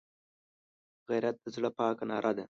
غیرت 1.09 1.35
د 1.41 1.45
زړه 1.55 1.69
پاکه 1.77 2.03
ناره 2.09 2.31
ده 2.37 2.45